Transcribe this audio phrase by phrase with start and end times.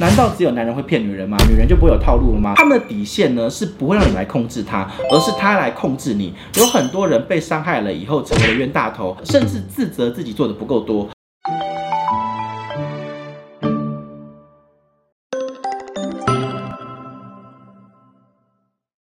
[0.00, 1.36] 难道只有男人会骗女人吗？
[1.48, 2.54] 女人就不会有套路了吗？
[2.56, 6.34] 他们的底线呢，是不会让你来控制他，而是他来控制你。
[6.56, 11.08] 有很多人被伤害了以后，成为了冤大头，甚至自责自己做的不够多。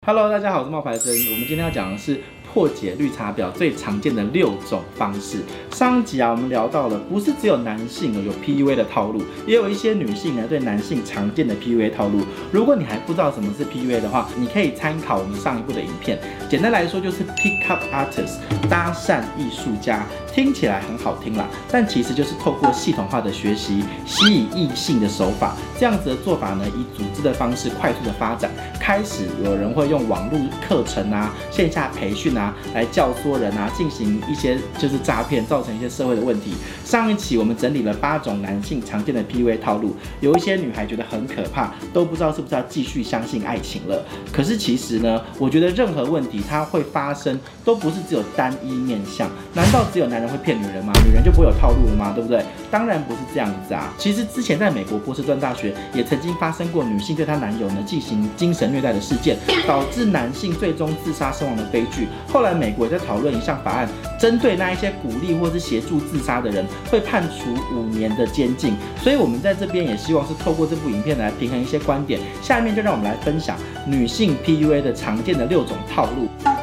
[0.06, 1.12] Hello，大家好，我是冒牌生。
[1.12, 2.20] 我们今天要讲的是。
[2.56, 5.40] 破解绿茶婊最常见的六种方式。
[5.70, 12.20] 上集啊，我们聊到了，不是只有男性有 PUA 的套路，也有一些女性呢对男性常见的 PUA 套路。
[12.50, 16.18] 如果你还不知道什么是 PUA 的话，你可以参考我们上一部的影片。
[16.48, 18.38] 简单来说，就是 Pick Up Artist
[18.70, 25.54] 搭讪艺术家，听起来很好听啦，但其实就是透过系统化的学习吸引异性的手法。
[25.78, 28.50] 这样子的做法呢，以组织的方式快速的发展。
[28.80, 32.45] 开始有人会用网络课程啊、线下培训啊。
[32.74, 36.54] 来教唆人啊，进行一些就是诈骗，造成一些社会的问题。
[36.84, 44.04] 上一期我们整理了八种男性常见的 PUA 套路，有一些女孩觉得很可怕，都不知道是不是要继续相信爱情了。
[44.32, 49.28] 可是其实呢，我觉得任何问题它会发生，都不是只有单一面向。
[49.54, 50.92] 难道只有男人会骗女人吗？
[51.06, 52.12] 女人就不会有套路了吗？
[52.14, 52.44] 对不对？
[52.70, 53.92] 当然不是这样子啊。
[53.98, 62.08] 其实之前在美国波士顿大学也曾经发生过女性对她男友呢进行精神虐待的事件，导致男性最终自杀身亡的悲剧。
[62.36, 63.88] 后来美国也在讨论一项法案，
[64.20, 68.74] 针对那一些鼓励或是协助自杀的人，会判处五年的监禁。
[69.02, 72.20] 所以，我们在这边也希望是透过这部影片来平衡一些观点。
[72.42, 73.56] 下面就让我们来分享
[73.86, 76.55] 女性 PUA 的常见的六种套路。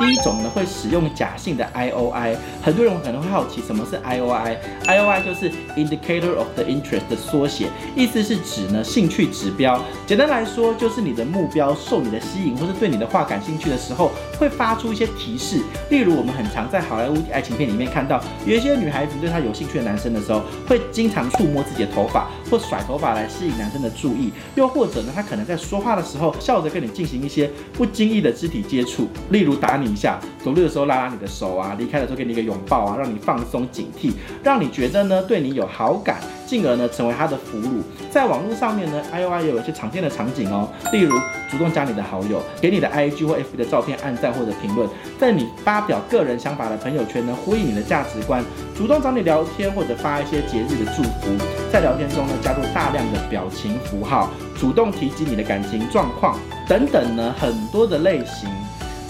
[0.00, 9.78] 第一种呢，会使用假性的 IOI，很多人可能会好奇什么是 IOI？IOI 就是 Indicator of the Interest 的缩写，意思是指呢兴趣指标。
[10.06, 15.60] 简单来说，就是你的目标受你的吸引，或是对你的话感兴趣的时候，会发出一些提示。
[15.90, 24.32] 例如，我们很常在好莱坞爱情片里面看到，有一些女孩子对她有兴趣的男生的时候，会经常触摸自己的头发，或甩头发来吸引男生的注意。
[24.54, 29.90] 又或者呢，他可能在说话的时候，笑着跟你进行一些不经意的肢体接触，例如打你。
[29.90, 37.80] 一下走路的时候拉拉你的手啊，离开的时候给你一个拥抱啊，让你放松警惕，让你觉得呢对你有好感，进而呢成为他的俘虏。
[38.10, 41.16] 在网络上面呢，IOI 也有一些常见的场景哦，例如
[41.48, 48.44] 主动加你的好友，给你的 IG 或 FB 的照片按赞或者评论，在你发表个人想法的朋友圈呢呼应你的价值观，
[48.76, 51.30] 主动找你聊天或者发一些节日的祝福，
[51.72, 54.28] 在聊天中呢加入大量的表情符号，
[54.58, 56.36] 主动提及你的感情状况
[56.66, 58.50] 等等呢很多的类型。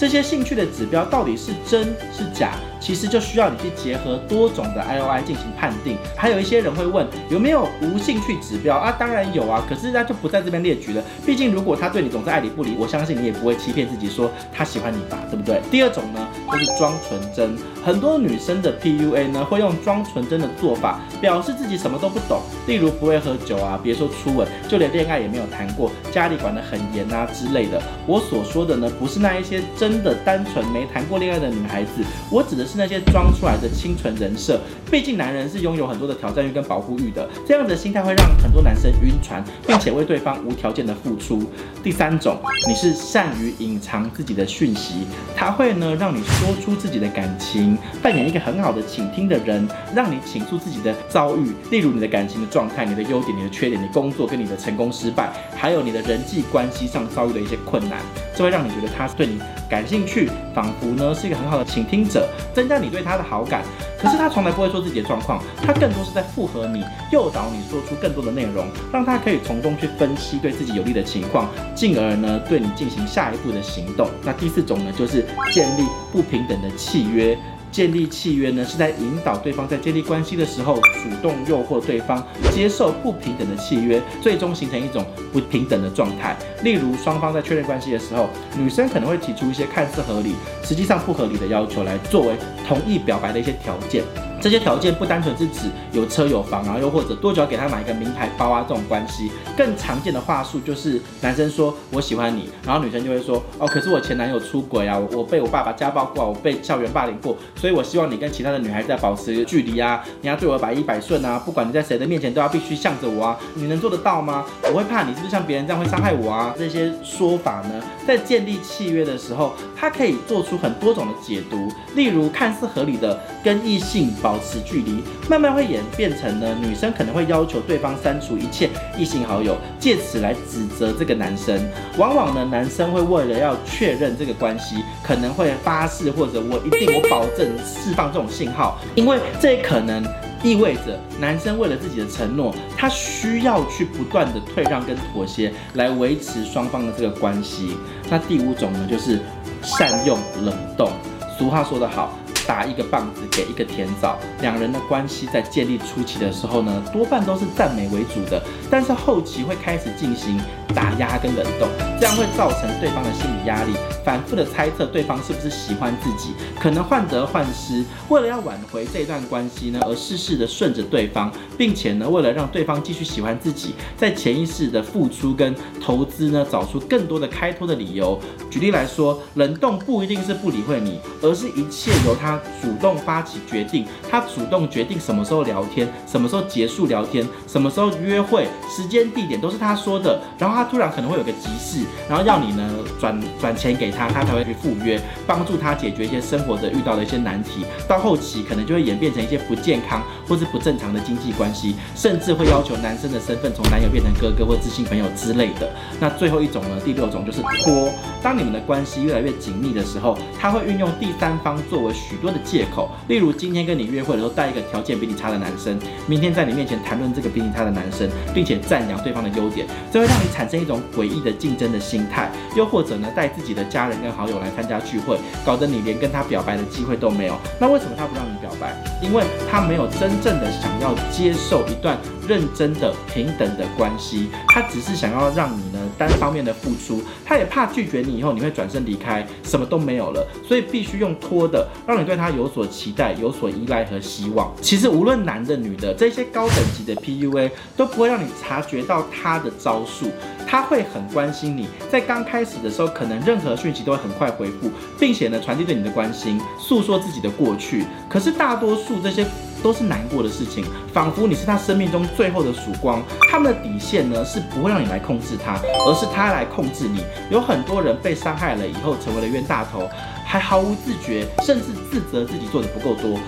[0.00, 2.52] 这些兴趣的指标到底是真是假？
[2.80, 5.98] 其实就需要你去结合多种的 IOI 进行判定。
[6.16, 8.90] 还有一些人会问有没有无兴趣指标啊？
[8.98, 11.04] 当然有啊，可是他就不在这边列举了。
[11.26, 15.60] 毕竟如果他对你总是爱理不理，我相信你也不会欺骗自己说他喜欢你吧，对不对？
[15.70, 17.54] 第二种呢，就是装纯真。
[17.84, 22.40] 很多女生的 PUA 呢，会用装纯真的做法，表示自己什么都不懂。
[22.66, 27.82] 例如不会喝酒啊，别说初吻，就连恋爱也没有谈过，家里管得很严啊之类的。
[28.06, 29.89] 我所说的呢，不是那一些真。
[29.90, 34.60] 真的单纯没谈过恋爱的女孩子，我指的是那些装出来的清纯人设。
[34.88, 41.42] 毕竟男人是拥有很多的挑战欲跟保护欲的，这样的心态会让很多男生晕船，并且为对方无条件的付出。
[41.82, 57.98] 第三种，你是善于隐藏自己的讯息，他会呢让你说出自己的感情，扮演一个很好的倾听的人，让你倾诉自己的遭遇，例如你的感情的状态、你的优点、你的缺点、你工作跟你的成功失败，还有你的人际关系上遭遇的一些困难，
[58.36, 59.36] 这会让你觉得他是对你
[59.68, 59.79] 感。
[59.80, 63.62] 感兴趣，仿佛呢是一个很好的倾听者，增加你对他的好感。
[63.98, 74.06] 可是他从来不会说自己的状况，他更多是在附和你，诱导你说出更多的内容，让他可以从中去分析对自己有利的情况，进而呢对你进行下一步的行动。
[74.22, 75.82] 那第四种呢，就是建立
[76.12, 77.34] 不平等的契约。
[77.70, 86.36] 建立契约呢，是在引导对方在建立关系的时候，主动诱惑对方接受不平等的契约，最终形成一种不平等的状态。
[86.62, 92.34] 例如，双方在确认关系的时候，女生可能会提出一些看似合理，实际上不合理的要求来作为
[92.66, 94.02] 同意表白的一些条件。
[94.40, 99.30] 这些条件不单纯是指有车有房啊，又或者多久要给他买一个名牌包啊，这种关系。
[99.56, 114.46] 更常见的话术就是男生说我喜欢你，然后女生就会说哦，可是我前男友出轨啊，我被我爸爸家暴过，我被校园霸凌过，所以我希望你跟其他的女孩子保持距离啊，你要对我百依百顺啊，不管你在谁的面前都要必须向着我啊，你能做得到吗？
[114.62, 116.54] 我会怕你是不是像别人这样会伤害我啊？
[116.58, 131.60] 这些说法呢，在建立契约的时候，它可以做出很多种的解读，例如看似合理的跟异性保保持距离，慢慢会演变成呢，女生可能会要求对方删除一切异性好友，借此来指责这个男生。
[131.98, 140.00] 往往呢，男生会为了要确认这个关系，可能会发誓或者我一定我保证释放这种信号，因为这可能
[140.44, 147.76] 意味着男生为了自己的承诺，他需要去不断的退让跟妥协来维持双方的这个关系。
[148.08, 149.18] 那第五种呢，就是
[149.60, 150.88] 善用冷冻。
[151.36, 152.16] 俗话说得好。
[152.50, 160.36] 打一个棒子给一个甜枣，两人的关系在建立初期的时候呢，多半都是赞美为主的，但是后期会开始进行
[160.74, 161.68] 打压跟冷冻，
[162.00, 163.72] 这样会造成对方的心理压力，
[164.04, 178.18] 反复的猜测对方是不是喜欢自己，可能患得患失，为了要挽回这段关系呢，而事事的顺着对方，并且呢，为了让对方继续喜欢自己，在潜意识的付出跟投资呢，找出更多的开脱的理由。
[178.50, 182.39] 举例来说，冷冻不一定是不理会你，而是一切由他。
[182.60, 190.20] 主动发起决定，他主动决定什么时候聊天，什么时候结束聊天，什么时候约会，时间地点都是他说的。
[190.38, 197.64] 然后他突然可能会有个急事，然后要你呢转转钱给他，他才会去赴约，帮助他解决一些生活的遇到的一些难题。
[197.88, 205.70] 到后期可能就会演变成一些不健康或是不正常的经济关系，甚至会要求男生的身份从男友变成哥哥或知心朋友之类的。
[205.98, 207.90] 那最后一种呢，第六种就是拖。
[208.22, 212.30] 当你们的关系越来越紧密的时候，他会运用第三方作为许多。
[212.30, 215.76] 的借口，例如今天跟你约会的时候带一个条件比你差的男生，
[216.06, 222.30] 明天在你面前谈论这个比你差的男生，并且赞扬对方的优点，这会让你产生一种诡异的竞争的心态。
[222.54, 227.36] 又或者呢，带自己的家人跟好友来参加聚会，搞得你连跟他表白的机会都没有。
[227.58, 228.72] 那为什么他不让你表白？
[229.02, 235.62] 因为他没有真正的想要接受一段认真的平等的关系，他只是想要让你
[235.98, 244.52] 单方面的付出，他也怕拒绝你以后你会转身离开，什么都没有了，所以必须用拖的，让你对他有所期待、有所依赖和希望。
[244.60, 250.10] 其实无论男的女的，这些高等级的 PUA 都不会让你察觉到他的招数。
[250.46, 257.84] 他会很关心你，在刚开始的时候，可能任何讯息都会很快回复，并且呢传递对你的关心，诉说自己的过去。
[258.08, 259.24] 可是大多数这些
[259.62, 263.02] 都是难过的事情，仿佛你是他生命中最后的曙光。
[263.30, 267.04] 他们的底线呢是不会让你来控制他，而是他来控制你。
[267.30, 269.88] 有很多人被伤害了以后，成为了冤大头。
[270.24, 273.18] 还毫无自觉，甚至自责自己做的不够多。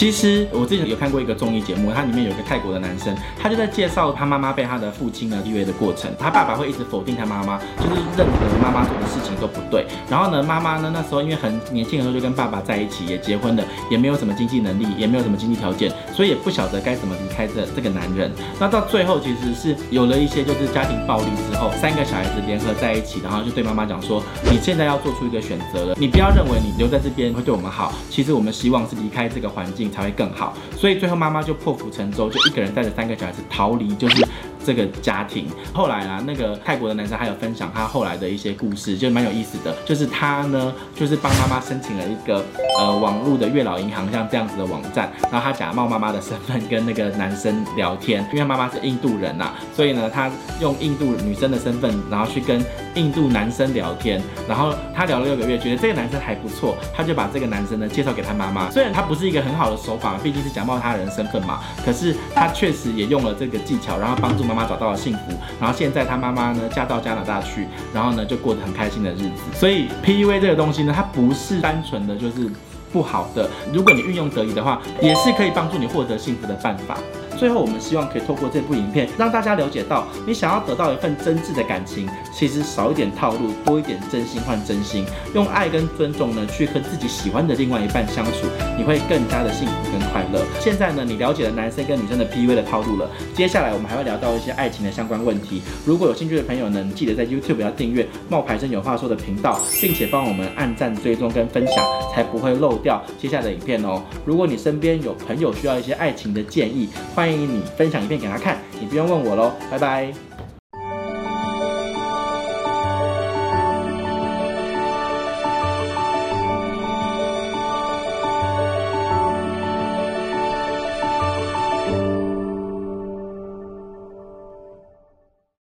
[0.00, 6.10] 其实我之前有看过一个综艺节目，它里面有一个泰国的男生，他就在介绍他妈妈被他的父亲呢虐的过程。
[6.18, 9.84] 他爸爸会一直否定他妈妈，就是任何妈妈做的事情都不对。
[10.08, 18.32] 然后呢，妈妈呢那时候因为很年轻的时候就跟爸爸在一起，也结婚了，也没有什么经济能力，也没有什么经济条件，所以也不晓得该怎么离开这这个男人。
[18.58, 34.26] 那到最后其实是有了一些就是家庭暴力之后，三个小孩子联合在一起，然后就对妈妈讲说：“你现在要做出一个选择了，你不要认为你留在这边会对我们好，其实我们希望是离开这个环境。”才会更好，所以最后妈妈就破釜沉舟，就一个人带着三个小孩子逃离，就是。
[34.62, 39.74] 这个家庭后来啊，那个泰国的男生还有分享他后来的一些故事，就蛮有意思的。
[39.86, 42.44] 就是他呢，就是帮妈妈申请了一个
[42.78, 52.62] 呃网络的月老银行像这样子的网站，然后他假冒妈妈的身份跟那个男生聊天，因为妈妈是印度人呐、啊，所以呢，他用印度女生的身份，然后去跟
[52.94, 58.70] 印度男生聊天，然后他聊了六个月，觉得这个男生还不错，他就把这个男生呢介绍给他妈妈。
[58.70, 64.60] 虽然他不是一个很好的手法，毕竟是假冒他人身份嘛，可是他确实也用了这个技巧，然后帮助妈妈。
[64.70, 69.42] 找到了幸福，然后现在他妈妈呢嫁到加拿大去，然后呢就过得很开心的日子。
[69.52, 72.48] 所以 PUA 这个东西呢，它不是单纯的就是
[72.92, 76.98] 不好的，如果你运用得宜的话，也是可以帮助你获得幸福的办法。
[77.40, 90.44] 最后，我们希望可以透过这部影片，让大家了解到，你想要得到一份真挚的感情，其实少一点套路，多一点真心换真心，用爱跟尊重呢，去和自己喜欢的另外一半相处，你会更加的幸福跟快乐。
[90.60, 95.62] 现在呢，你了解了男生跟女生的 PUA 的套路了，接下来我们还会聊到一些爱情的相关问题。
[95.86, 101.76] 如果有兴趣的朋友呢，记得在 YouTube 要订阅冒牌生有话说的频道，并且帮我们按赞、追踪跟分享，
[102.14, 104.02] 才不会漏掉接下来的影片哦。
[104.26, 107.29] 如果你身边有朋友需要一些爱情的建议，欢迎。
[107.30, 110.29] 欢迎你分享一遍给他看，你不用问我喽，拜拜。